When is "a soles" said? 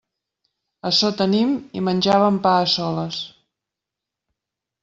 2.63-3.23